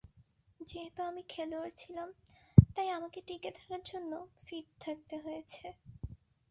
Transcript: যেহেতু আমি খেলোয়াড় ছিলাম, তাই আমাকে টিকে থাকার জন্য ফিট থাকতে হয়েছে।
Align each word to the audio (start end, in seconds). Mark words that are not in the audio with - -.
যেহেতু 0.59 0.99
আমি 1.03 1.21
খেলোয়াড় 1.29 1.73
ছিলাম, 1.77 2.09
তাই 2.75 2.87
আমাকে 2.89 3.19
টিকে 3.27 3.51
থাকার 3.51 3.81
জন্য 3.85 4.11
ফিট 4.37 4.67
থাকতে 4.81 5.15
হয়েছে। 5.17 5.65